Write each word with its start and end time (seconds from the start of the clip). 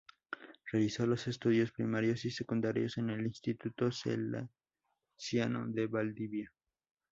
Realizó 0.71 1.05
los 1.05 1.27
estudios 1.27 1.71
primarios 1.71 2.25
y 2.25 2.31
secundarios 2.31 2.97
en 2.97 3.11
el 3.11 3.23
Instituto 3.27 3.91
Salesiano 3.91 5.67
de 5.67 5.85
Valdivia. 5.85 6.51